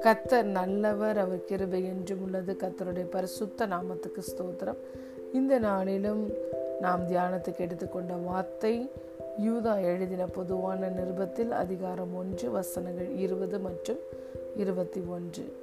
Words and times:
கத்தர் 0.00 0.42
நல்லவர் 0.42 1.18
அவர் 1.18 1.44
கிருபை 1.44 1.84
என்றும் 1.84 2.22
உள்ளது. 2.22 2.56
கத்தருடைய 2.60 3.06
பரிசுத்த 3.10 3.66
நாமத்துக்கு 3.66 4.18
ஸ்தோத்திரம். 4.18 4.76
இந்த 5.32 5.58
நாளிலும் 5.58 6.32
நாம் 6.80 7.08
தியானத்துக்கு 7.08 7.58
எடுத்துக்கொண்ட 7.58 8.14
வார்த்தை 8.14 8.90
யூதா 9.44 9.82
எழுதின 9.82 10.26
பொதுவான 10.26 10.88
நிருபத்தில் 10.88 11.50
அதிகாரம் 11.50 12.16
ஒன்று 12.16 12.50
வசனங்கள் 12.50 13.16
இருபது 13.16 13.58
மற்றும் 13.58 13.98
இருபத்தி 14.56 15.00
ஒன்று. 15.00 15.56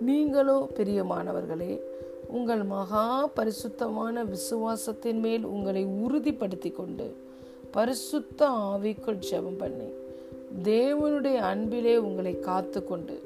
நீங்களோ 0.00 0.68
பிரியமானவர்களே 0.74 1.80
உங்கள் 2.28 2.62
மகா 2.62 3.26
பரிசுத்தமான 3.26 4.24
விசுவாசத்தின் 4.24 5.20
மேல் 5.20 5.44
உங்களை 5.44 5.86
உறுதிப்படுத்தி 5.86 6.72
கொண்டு 6.72 7.24
பரிசுத்த 7.76 8.40
ஆவிக்குள் 8.72 9.22
ஜெபம் 9.28 9.58
பண்ணி 9.62 9.88
தேவனுடைய 10.68 11.38
அன்பிலே 11.50 11.94
உங்களை 12.06 12.34
காத்து 12.40 12.80
கொண்டு 12.84 13.16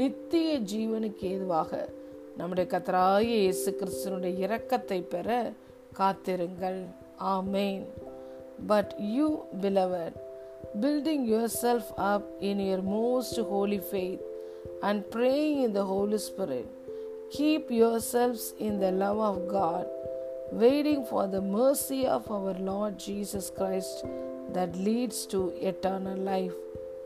நித்திய 0.00 0.50
ஜீவனுக்கு 0.72 1.24
ஏதுவாக 1.32 1.72
நம்முடைய 2.38 2.66
கத்தராய 2.72 3.30
இயேசு 3.36 3.70
கிறிஸ்தனுடைய 3.80 4.32
இரக்கத்தை 4.46 5.00
பெற 5.06 5.28
காத்திருங்கள் 5.98 6.80
ஆமேன் 7.34 7.84
but 8.66 8.94
you 9.16 9.28
beloved 9.62 10.14
building 10.74 11.24
yourself 11.26 11.86
up 12.06 12.24
in 12.40 12.60
your 12.60 12.80
most 12.88 13.36
holy 13.50 13.78
faith 13.90 14.22
and 14.82 15.10
praying 15.10 15.62
in 15.62 15.72
the 15.72 15.84
Holy 15.84 16.18
Spirit. 16.18 16.66
Keep 17.30 17.70
yourselves 17.72 18.54
in 18.58 18.78
the 18.78 18.90
love 18.94 19.20
of 19.20 19.36
God, 19.50 19.86
waiting 20.52 21.04
for 21.04 21.26
the 21.26 21.40
mercy 21.40 22.06
of 22.06 22.30
our 22.30 22.54
Lord 22.54 22.98
Jesus 22.98 23.50
Christ 23.50 24.04
that 24.52 24.76
leads 24.76 25.26
to 25.26 25.40
eternal 25.62 26.18
life. 26.24 26.56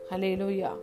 Hallelujah. 0.09 0.73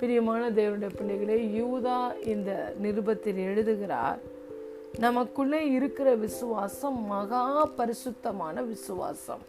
பிரியமான 0.00 0.42
தேவனுடைய 0.50 0.90
பிள்ளைகளே 0.96 1.36
யூதா 1.58 1.98
இந்த 2.26 2.50
நிருபத்தில் 2.82 3.38
எழுதுகிறார் 3.44 4.18
நமக்குள்ளே 4.98 5.60
இருக்கிற 5.70 6.08
விசுவாசம் 6.16 6.98
மகா 7.06 7.42
பரிசுத்தமான 7.76 8.62
விசுவாசம் 8.62 9.44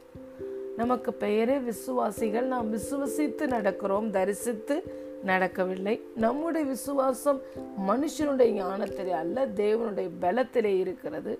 நமக்கு 0.77 1.11
பெயரே 1.13 1.57
விசுவாசிகள் 1.59 2.47
நாம் 2.47 2.69
விசுவசித்து 2.73 3.45
நடக்கிறோம் 3.47 4.07
தரிசித்து 4.09 4.77
நடக்கவில்லை 5.23 5.95
நம்முடைய 6.15 6.65
விசுவாசம் 6.65 7.41
மனுஷனுடைய 7.87 8.49
ஞானத்திலே 8.61 9.13
அல்ல 9.23 9.45
தேவனுடைய 9.55 10.09
பலத்திலே 10.21 10.73
இருக்கிறது 10.77 11.33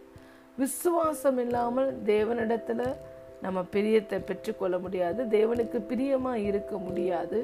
விசுவாசம் 0.58 1.40
இல்லாமல் 1.44 1.90
தேவனிடத்தில் 2.06 2.88
நம்ம 3.42 3.60
பிரியத்தை 3.74 4.18
பெற்றுக்கொள்ள 4.24 4.76
முடியாது. 4.78 5.22
தேவனுக்கு 5.24 5.80
பிரியமாக 5.88 6.44
இருக்க 6.50 6.78
முடியாது. 6.78 7.40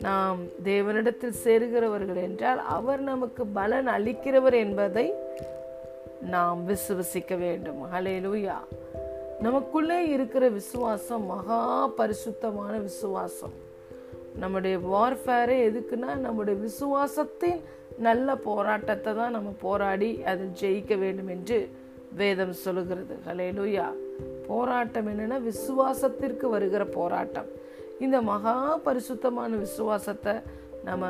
நாம் 0.00 0.40
தேவனிடத்தில் 0.64 1.36
சேருகிறவர்கள் 1.44 2.20
என்றால் 2.28 2.60
அவர் 2.76 3.00
நமக்கு 3.00 3.42
பலன் 3.58 3.86
அளிக்கிறவர் 3.86 4.56
என்பதை 4.64 5.06
நாம் 6.34 6.60
விசுவசிக்க 6.68 7.36
வேண்டும். 7.36 7.80
ஹலேலூயா 7.92 8.58
நமக்குள்ளே 9.40 9.98
இருக்கிற 10.08 10.44
விசுவாசம் 10.48 11.24
மகா 11.26 11.60
பரிசுத்தமான 12.00 12.74
விசுவாசம். 12.78 13.54
நம்முடைய 14.42 14.76
வார்ஃபேரே 14.92 15.56
எதுக்குன்னா 15.68 16.10
நம்முடைய 16.26 16.56
விசுவாசத்தின் 16.66 17.60
நல்ல 17.98 18.36
போராட்டத்தை 18.48 19.10
தான் 19.14 19.34
நம்ம 19.36 19.50
போராடி 19.60 20.10
அதில் 20.30 20.54
ஜெயிக்க 20.60 20.94
வேண்டும் 20.98 21.28
என்று 21.28 21.58
வேதம் 22.14 22.52
சொல்லுகிறது. 22.52 23.18
ஹலேலூயா 23.26 23.86
போராட்டம் 24.46 25.06
என்னென்னா 25.06 25.40
விசுவாசத்திற்கு 25.40 26.48
வருகிற 26.48 26.86
போராட்டம். 26.86 27.46
இந்த 28.00 28.22
மகா 28.22 28.76
பரிசுத்தமான 28.76 29.56
விசுவாசத்தை 29.56 30.32
நம்ம 30.84 31.06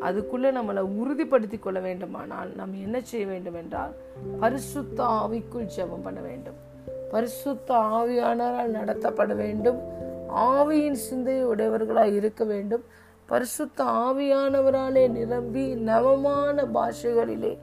அதுக்குள்ளே 0.00 0.50
நம்மளை 0.50 0.88
உறுதிப்படுத்தி 1.02 1.58
கொள்ள 1.58 1.80
வேண்டுமானால் 1.80 2.48
நம்ம 2.56 2.76
என்ன 2.76 3.00
செய்ய 3.00 3.26
வேண்டும் 3.26 3.54
என்றால் 3.54 3.92
பரிசுத்த 4.40 5.04
ஆவிக்குள் 5.04 5.68
ஜெபம் 5.76 6.02
பண்ண 6.02 6.20
வேண்டும். 6.20 6.54
பரிசுத்த 7.10 7.74
ஆவியானரால் 7.74 8.70
நடத்தப்பட 8.70 9.34
வேண்டும். 9.34 9.78
ஆவியின் 10.36 10.92
சிந்தையை 10.92 11.44
உடையவர்களாக 11.44 12.08
இருக்க 12.08 12.44
வேண்டும். 12.44 12.84
பரிசுத்த 13.26 13.84
ஆவியானவராலே 13.84 15.10
நிரம்பி 15.10 15.74
நவமான 15.74 16.64
பாஷைகளிலே 16.74 17.58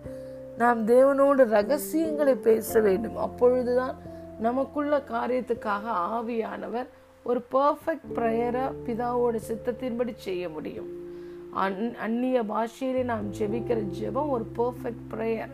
நாம் 0.57 0.87
தேவனோடு 0.87 1.43
ரகசியங்களை 1.57 2.35
பேச 2.35 2.79
வேண்டும். 2.79 3.15
அப்பொழுதுதான் 3.15 3.95
நமக்குள்ள 4.39 5.03
காரியத்துக்காக 5.11 5.85
ஆவியானவர் 6.17 6.89
ஒரு 7.23 7.39
பர்ஃபெக்ட் 7.51 8.09
ப்ரேயரை 8.15 8.63
பிதாவோட 8.85 9.35
சித்தத்தின்படி 9.49 10.13
செய்ய 10.15 10.49
முடியும். 10.49 10.91
அந் 11.53 11.93
அந்நிய 12.05 12.43
பாஷையிலே 12.43 13.03
நாம் 13.03 13.33
ஜெபிக்கிற 13.33 13.79
ஜெபம் 13.99 14.29
ஒரு 14.29 14.45
பர்ஃபெக்ட் 14.57 15.03
ப்ரேயர் 15.11 15.53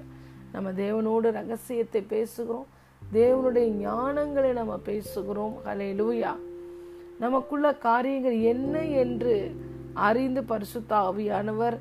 நம்ம 0.51 0.71
தேவனோடு 0.71 1.31
ரகசியத்தை 1.31 2.01
பேசுகிறோம். 2.09 2.67
தேவனுடைய 3.13 3.67
ஞானங்களை 3.85 4.51
நம்ம 4.53 4.79
பேசுகிறோம். 4.85 5.55
ஹலே 5.65 5.89
லூயா 6.01 6.33
நமக்குள்ள 7.19 7.75
காரியங்கள் 7.75 8.39
என்ன 8.53 8.85
என்று 8.85 9.35
அறிந்து 9.93 10.43
பரிசுத்த 10.43 10.95
ஆவியானவர் 10.95 11.77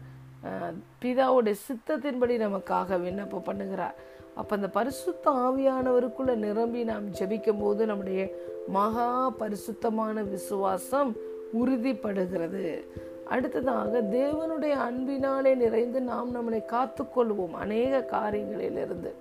பிதாவுடைய 1.03 1.54
சித்தத்தின்படி 1.66 2.34
நமக்காக 2.47 3.00
விண்ணப்பம் 3.00 3.47
பண்ணுகிறார். 3.47 3.97
அப்போ 4.34 4.56
அந்த 4.56 4.69
பரிசுத்த 4.69 5.31
ஆவியானவருக்குள்ள 5.31 6.34
நிரம்பி 6.34 6.84
நாம் 6.84 7.06
ஜெபிக்கும் 7.10 7.60
போது 7.60 7.87
நம்முடைய 7.87 8.31
மகா 8.69 9.28
பரிசுத்தமான 9.31 10.22
விசுவாசம் 10.22 11.16
உறுதிப்படுகிறது. 11.53 12.84
அடுத்ததாக 13.28 14.00
தேவனுடைய 14.00 14.75
அன்பினாலே 14.88 15.54
நிறைந்து 15.54 16.00
நாம் 16.00 16.34
நம்மளை 16.34 16.60
காத்துக்கொள்வோம் 16.75 17.53
அநேக 17.53 18.06
காரியங்களிலிருந்து. 18.10 19.12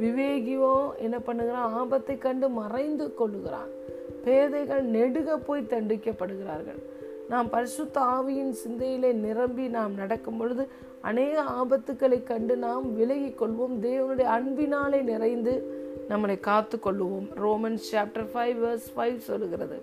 விவேகியோ 0.00 0.74
என்ன 0.96 1.18
பண்ணுகிறான் 1.18 1.72
ஆபத்தை 1.74 2.18
கண்டு 2.18 2.48
மறைந்து 2.48 3.14
கொள்ளுகிறான் 3.18 3.70
பேதைகள் 4.24 4.84
நெடுக 4.84 5.36
போய் 5.36 5.70
தண்டிக்கப்படுகிறார்கள். 5.70 6.80
நாம் 7.30 7.50
பரிசுத்த 7.50 8.00
ஆவியின் 8.00 8.54
சிந்தையிலே 8.62 9.12
நிரம்பி 9.12 9.68
நாம் 9.68 9.94
நடக்கும் 9.94 10.36
பொழுது 10.36 10.68
அநேக 11.00 11.42
ஆபத்துக்களை 11.42 12.22
கண்டு 12.22 12.56
நாம் 12.56 12.94
விலகி 12.94 13.28
கொள்வோம். 13.28 13.76
தேவனுடைய 13.82 14.28
அன்பினாலே 14.36 15.00
நிறைந்து 15.00 15.54
நம்மளை 16.08 16.40
காத்து 16.40 16.76
கொள்ளுவோம். 16.76 17.28
Romans 17.44 17.86
chapter 17.92 18.28
five 18.34 18.56
verse 18.64 18.88
five 18.96 19.18
சொல்லுகிறது. 19.18 19.78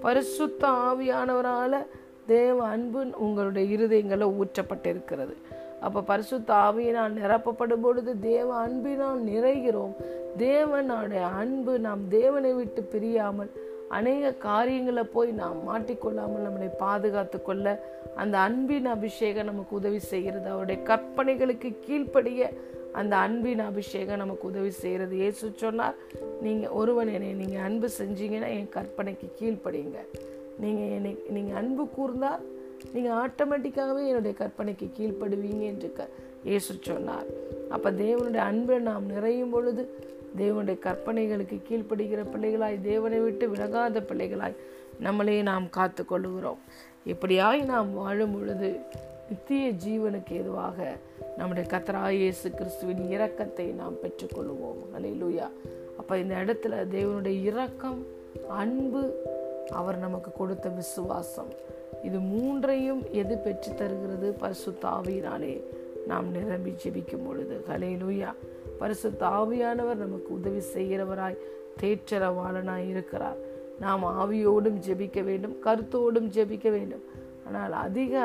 பரிசுத்த 0.00 0.68
ஆவியானவரால் 0.68 1.78
தேவ 2.26 2.64
அன்பு 2.64 3.06
உங்களுடைய 3.16 3.64
இருதயங்களை 3.76 4.28
ஊற்றப்பட்டிருக்கிறது. 4.40 5.34
அப்போ 5.80 6.00
பரிசுத்த 6.02 6.54
ஆவியினால் 6.54 7.16
நிரப்பப்படும் 7.22 7.82
பொழுது 7.82 8.20
தேவ 8.20 8.48
அன்பினால் 8.54 9.24
நிறைகிறோம். 9.24 9.94
தேவனுடைய 10.38 11.22
அன்பு 11.42 11.78
நாம் 11.78 12.08
தேவனை 12.08 12.52
விட்டு 12.52 12.82
பிரியாமல் 12.82 13.50
அநேக 13.96 14.32
காரியங்களை 14.48 15.04
போய் 15.14 15.30
நாம் 15.42 15.60
மாட்டிக்கொள்ளாமல் 15.68 16.44
நம்மளை 16.46 16.68
பாதுகாத்து 16.82 17.38
கொள்ள 17.48 17.66
அந்த 18.22 18.36
அன்பின் 18.46 18.88
அபிஷேகம் 18.96 19.48
நமக்கு 19.50 19.72
உதவி 19.80 20.00
செய்கிறது. 20.12 20.46
அவருடைய 20.54 20.78
கற்பனைகளுக்கு 20.90 21.70
கீழ்ப்படிய 21.86 22.50
அந்த 23.00 23.14
அன்பின் 23.26 23.62
அபிஷேகம் 23.70 24.22
நமக்கு 24.22 24.44
உதவி 24.52 24.70
செய்கிறது. 24.82 25.14
ஏசு 25.26 25.50
சொன்னார் 25.62 25.98
நீங்கள் 26.46 26.74
ஒருவன் 26.80 27.10
என்னை 27.16 27.32
நீங்கள் 27.42 27.64
அன்பு 27.68 27.88
செஞ்சீங்கன்னா 27.98 28.48
என் 28.58 28.72
கற்பனைக்கு 28.78 29.28
கீழ்ப்படிங்க 29.40 29.98
நீங்கள் 30.62 30.92
என்னை 30.96 31.12
நீங்கள் 31.36 31.58
அன்பு 31.62 31.84
கூர்ந்தால் 31.96 32.44
நீங்கள் 32.94 33.16
ஆட்டோமேட்டிக்காகவே 33.24 34.02
என்னுடைய 34.10 34.34
கற்பனைக்கு 34.42 34.86
கீழ்ப்படுவீங்க 34.98 35.64
என்று 35.72 35.90
க 35.98 36.08
இயேசு 36.48 36.72
சொன்னார். 36.90 37.28
அப்போ 37.74 37.88
தேவனுடைய 38.04 38.44
அன்பை 38.50 38.76
நாம் 38.90 39.10
நிறையும் 39.14 39.52
பொழுது 39.54 39.82
தேவனுடைய 40.38 40.78
கற்பனைகளுக்கு 40.78 41.56
கீழ்ப்படுகிற 41.68 42.20
பிள்ளைகளாய் 42.32 42.80
தேவனை 42.80 43.18
விட்டு 43.18 43.50
விலகாத 43.50 44.00
பிள்ளைகளாய் 44.00 44.56
நம்மளே 45.00 45.42
நாம் 45.42 45.70
காத்து 45.70 46.04
கொள்ளுகிறோம் 46.10 46.60
இப்படியாய் 47.06 47.64
நாம் 47.64 47.94
வாழும் 47.94 48.38
பொழுது 48.38 48.80
நித்திய 49.28 49.70
ஜீவனுக்கு 49.70 50.32
ஏதுவாக 50.32 50.96
நம்முடைய 51.36 51.68
கத்தராய் 51.70 52.10
இயேசு 52.10 52.50
கிறிஸ்துவின் 52.50 53.02
இரக்கத்தை 53.18 53.74
நாம் 53.74 53.94
பெற்றுக்கொள்வோம். 54.02 54.80
அலையிலூயா 54.98 55.50
அப்போ 55.98 56.18
இந்த 56.18 56.34
இடத்துல 56.34 56.74
தேவனுடைய 56.96 57.42
இரக்கம் 57.42 58.06
அன்பு 58.48 59.24
அவர் 59.70 59.98
நமக்கு 59.98 60.32
கொடுத்த 60.32 60.68
விசுவாசம். 60.68 61.48
இது 62.02 62.18
மூன்றையும் 62.18 63.02
எது 63.10 63.38
பெற்று 63.38 63.74
தருகிறது 63.74 64.32
பரிசுத்த 64.32 64.88
ஆவியினாலே 64.88 65.62
நாம் 66.06 66.30
நிரம்பி 66.30 66.74
ஜெபிக்கும் 66.82 67.26
பொழுது. 67.26 67.64
ஹலேலூயா 67.68 68.34
பரிசுத்த 68.80 69.22
ஆவியானவர் 69.40 70.02
நமக்கு 70.04 70.30
உதவி 70.38 70.62
செய்கிறவராய் 70.74 71.40
தேற்றரவாளனாய் 71.80 72.88
இருக்கிறார். 72.92 73.38
நாம் 73.84 74.04
ஆவியோடும் 74.22 74.78
ஜெபிக்க 74.86 75.18
வேண்டும் 75.28 75.56
கருத்தோடும் 75.66 76.28
ஜெபிக்க 76.36 76.68
வேண்டும். 76.76 77.04
ஆனால் 77.46 77.74
அதிக 77.86 78.24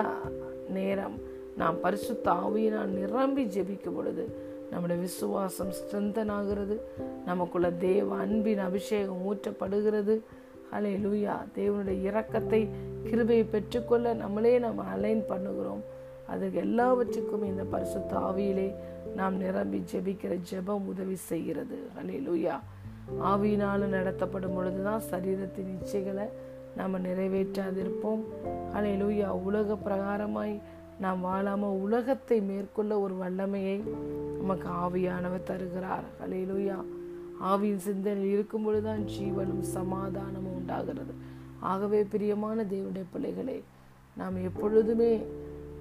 நேரம் 0.77 1.17
நாம் 1.61 1.77
பரிசுத்த 1.83 2.27
ஆவியினால் 2.45 2.91
நிரம்பி 2.99 3.43
ஜெபிக்கும் 3.55 3.97
பொழுது 3.97 4.23
நம்முடைய 4.71 4.97
விசுவாசம் 5.01 5.73
ஸ்ட்ரென்தன் 5.77 6.31
ஆகிறது 6.37 6.75
நமக்குள்ள 7.25 7.67
தேவ 7.87 8.15
அன்பின் 8.23 8.63
அபிஷேகம் 8.69 9.21
ஊற்றப்படுகிறது. 9.29 10.15
ஹலே 10.71 10.93
லூயா 11.03 11.35
தேவனுடைய 11.57 11.97
இரக்கத்தை 12.09 12.61
கிருபையை 13.09 13.45
பெற்றுக்கொள்ள 13.53 14.13
நம்மளே 14.23 14.53
நம்ம 14.65 14.83
அலைன் 14.93 15.23
பண்ணுகிறோம். 15.29 15.83
அது 16.27 16.53
எல்லாவற்றுக்கும் 16.53 17.43
இந்த 17.43 17.63
பரிசுத்த 17.63 18.17
ஆவியிலே 18.17 18.73
நாம் 19.15 19.35
நிரம்பி 19.37 19.83
ஜெபிக்கிற 19.91 20.39
ஜெபம் 20.51 20.87
உதவி 20.87 21.15
செய்கிறது. 21.15 21.77
அலே 21.99 22.17
லூயா 22.27 22.55
ஆவியினாலும் 23.23 23.95
நடத்தப்படும் 23.97 24.53
பொழுதுதான் 24.53 25.01
சரீரத்தின் 25.11 25.71
இச்சைகளை 25.75 26.27
நாம் 26.75 27.03
நிறைவேற்றாதிருப்போம். 27.03 28.23
அலே 28.73 28.93
லூயா 29.01 29.27
உலக 29.27 29.77
பிரகாரமாய் 29.85 30.59
நாம் 30.99 31.21
வாழாமல் 31.21 31.79
உலகத்தை 31.85 32.41
மேற்கொள்ள 32.41 32.99
ஒரு 32.99 33.15
வல்லமையை 33.15 33.83
நமக்கு 34.37 34.67
ஆவியானவர் 34.83 35.43
தருகிறார். 35.43 36.03
அலே 36.25 36.41
லூயா 36.51 36.77
ஆவியின் 37.43 37.85
சிந்தனையில் 37.87 38.31
இருக்கும் 38.31 38.63
பொழுதுதான் 38.63 39.03
ஜீவனும் 39.03 39.63
சமாதானமும் 39.77 40.55
உண்டாகிறது. 40.55 41.13
ஆகவே 41.59 42.03
பிரியமான 42.03 42.63
தேவனுடைய 42.63 43.05
பிள்ளைகளே 43.11 43.63
நாம் 44.17 44.43
எப்பொழுதுமே 44.43 45.25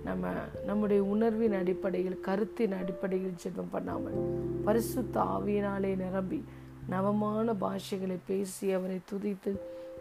நம்ம 0.04 0.28
நம்முடைய 0.66 1.02
உணர்வின் 1.02 1.52
அடிப்படையில் 1.52 2.20
கருத்தின் 2.20 2.72
அடிப்படையில் 2.72 3.34
ஜெபம் 3.44 3.70
பண்ணாமல் 3.70 4.18
பரிசுத்த 4.64 5.20
ஆவியினாலே 5.20 5.96
நிரம்பி 5.96 6.44
நவமான 6.88 7.52
பாஷைகளை 7.52 8.16
பேசி 8.26 8.72
அவரை 8.72 8.98
துதித்து 9.12 9.52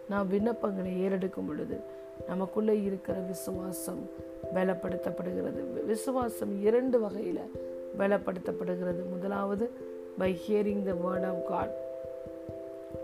நாம் 0.09 0.31
விண்ணப்பங்களை 0.31 1.00
ஏறெடுக்கும் 1.00 1.47
பொழுது 1.47 1.77
நமக்குள்ளே 2.27 2.81
இருக்கிற 2.81 3.17
விசுவாசம் 3.19 4.09
பலப்படுத்தப்படுகிறது. 4.53 5.85
விசுவாசம் 5.85 6.61
இரண்டு 6.61 7.00
வகையில் 7.00 7.51
பலப்படுத்தப்படுகிறது. 7.97 9.09
முதலாவது 9.09 9.69
by 10.17 10.39
hearing 10.47 10.83
the 10.83 10.91
word 10.91 11.27
of 11.27 11.47
God 11.47 11.73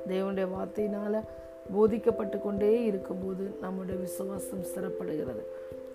தேவனுடைய 0.07 0.47
வார்த்தையினால் 0.57 1.19
போதிக்கப்பட்டு 1.71 2.41
கொண்டே 2.41 2.83
இருக்கும்போது 2.83 3.57
நம்முடைய 3.61 3.99
விசுவாசம் 3.99 4.63
சிறப்படுகிறது. 4.75 5.43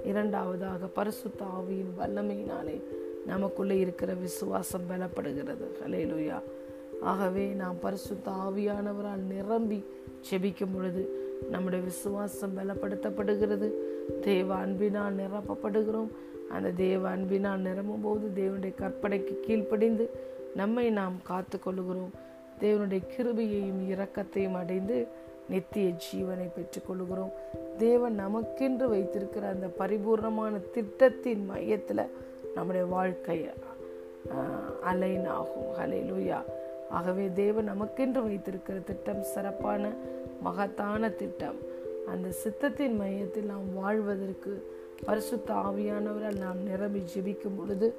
இரண்டாவதாக 0.03 0.87
பரிசுத்த 0.87 1.45
ஆவியின் 1.45 2.03
வல்லமையினாலே 2.03 2.81
நமக்குள்ளே 3.27 3.79
இருக்கிற 3.79 4.15
விசுவாசம் 4.15 4.83
பலப்படுகிறது. 4.91 5.65
ஹலேலுயா 5.87 6.41
ஆகவே 7.01 7.49
நாம் 7.49 7.79
பரிசுத்த 7.81 8.31
ஆவியானவரால் 8.31 9.27
நிரம்பி 9.31 9.85
செபிக்கும் 10.31 10.75
பொழுது 10.75 11.33
நம்முடைய 11.51 11.85
விசுவாசம் 11.85 12.59
பலப்படுத்தப்படுகிறது. 12.59 13.71
தேவ 14.21 14.55
அன்பினால் 14.55 15.17
நிரப்பப்படுகிறோம். 15.17 16.09
அந்த 16.49 16.71
தேவ 16.71 17.09
அன்பினால் 17.09 17.61
நிரம்பும் 17.61 18.01
போது 18.01 18.31
தேவனுடைய 18.35 18.75
கற்பனைக்கு 18.75 19.41
கீழ்ப்படிந்து 19.41 20.09
நம்மை 20.55 20.91
நாம் 20.91 21.13
காத்து 21.23 21.59
கொள்ளுகிறோம் 21.59 22.11
தேவனுடைய 22.61 23.01
கிருபையையும் 23.17 23.83
இரக்கத்தையும் 23.91 24.55
அடைந்து 24.55 25.07
நித்திய 25.49 25.89
ஜீவனை 26.05 26.47
பெற்றுக்கொள்கிறோம் 26.57 27.33
தேவன் 27.79 28.17
நமக்கென்று 28.21 28.87
வைத்திருக்கிற 28.89 29.47
அந்த 29.49 29.67
பரிபூர்ணமான 29.79 30.61
திட்டத்தின் 30.71 31.45
மையத்தில் 31.45 32.11
நம்முடைய 32.55 32.87
வாழ்க்கை 32.87 33.39
அலைன் 34.83 35.27
ஆகும். 35.39 35.71
ஹலையிலுயா 35.79 36.41
ஆகவே 36.91 37.25
தேவன் 37.35 37.71
நமக்கென்று 37.71 38.23
வைத்திருக்கிற 38.29 38.79
திட்டம் 38.79 39.23
சிறப்பான 39.23 39.93
மகத்தான 40.43 41.11
திட்டம். 41.21 41.59
அந்த 42.07 42.29
சித்தத்தின் 42.43 42.97
மையத்தில் 42.97 43.51
நாம் 43.53 43.69
வாழ்வதற்கு 43.75 44.53
பரிசுத்த 45.05 45.55
ஆவியானவரால் 45.55 46.43
நாம் 46.45 46.61
நிரம்பி 46.63 47.03
ஜெபிக்கும் 47.15 47.59
பொழுது 47.59 47.95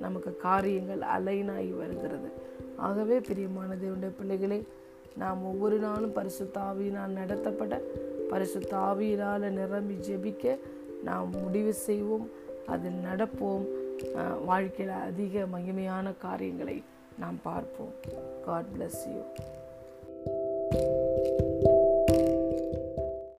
நமக்கு 0.00 0.36
காரியங்கள் 0.36 1.02
அலைனாகி 1.16 1.72
வருகிறது. 1.76 2.30
ஆகவே 2.76 3.20
பிரியமான 3.20 3.74
தேவனுடைய 3.82 4.12
பிள்ளைகளே 4.18 4.62
நாம் 5.16 5.44
ஒவ்வொரு 5.44 5.78
நாளும் 5.78 6.14
பரிசுத்தாவியினால் 6.14 7.16
நடத்தப்பட 7.16 7.80
பரிசு 8.28 8.58
ஆவியினால் 8.58 9.38
நிரம்பி 9.38 9.94
ஜெபிக்க 9.94 10.58
நாம் 11.04 11.30
முடிவு 11.30 11.72
செய்வோம். 11.72 12.30
அதில் 12.66 13.00
நடப்போம். 13.12 13.64
வாழ்க்கையில் 14.44 14.94
அதிக 14.94 15.44
மகிமையான 15.52 16.14
காரியங்களை 16.18 16.82
நாம் 17.18 17.38
பார்ப்போம். 17.42 17.92
God 18.44 18.64
bless 18.78 19.06
you 19.06 19.20